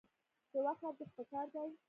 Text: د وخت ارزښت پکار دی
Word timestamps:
د 0.51 0.53
وخت 0.65 0.81
ارزښت 0.87 1.13
پکار 1.17 1.47
دی 1.55 1.69